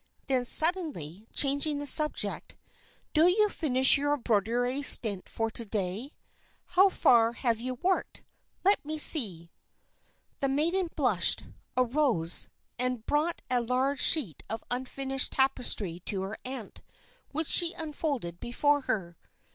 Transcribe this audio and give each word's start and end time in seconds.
Then 0.25 0.45
suddenly 0.45 1.27
changing 1.31 1.77
the 1.77 1.85
subject, 1.85 2.57
"Did 3.13 3.37
you 3.37 3.49
finish 3.49 3.99
your 3.99 4.15
embroidery 4.15 4.81
stint 4.81 5.29
for 5.29 5.51
to 5.51 5.63
day? 5.63 6.13
How 6.65 6.89
far 6.89 7.33
have 7.33 7.59
you 7.59 7.75
worked? 7.75 8.23
Let 8.65 8.83
me 8.83 8.97
see." 8.97 9.51
The 10.39 10.49
maiden 10.49 10.89
blushed, 10.95 11.43
arose, 11.77 12.47
and 12.79 13.05
brought 13.05 13.43
a 13.47 13.61
large 13.61 14.01
sheet 14.01 14.41
of 14.49 14.63
unfinished 14.71 15.33
tapestry 15.33 15.99
to 16.07 16.23
her 16.23 16.37
aunt, 16.43 16.81
which 17.31 17.49
she 17.49 17.73
unfolded 17.73 18.39
before 18.39 18.81
her. 18.81 19.17